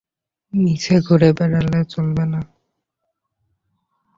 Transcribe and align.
মিছে 0.53 0.95
ঘুরে 1.05 1.29
বেড়ালে 1.37 1.79
চলবে 1.85 2.25
না। 2.25 2.41